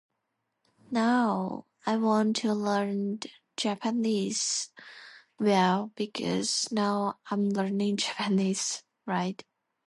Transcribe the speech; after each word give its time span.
Now 0.89 1.67
I 1.85 1.95
want 1.97 2.35
to 2.37 2.55
learned 2.55 3.27
Japanese 3.55 4.71
well 5.37 5.91
because 5.95 6.67
now 6.71 7.19
I'm 7.29 7.49
learning 7.51 7.97
Japanese 7.97 8.81
right. 9.05 9.45